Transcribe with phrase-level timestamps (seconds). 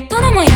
[0.00, 0.55] にいむよ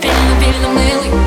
[0.00, 1.19] feeling, feeling, feeling.